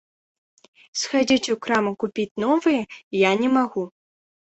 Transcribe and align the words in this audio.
Схадзіць 1.01 1.51
у 1.55 1.59
краму 1.67 1.91
купіць 2.07 2.29
новыя 2.47 2.81
я 3.29 3.39
не 3.47 3.57
магу. 3.63 3.91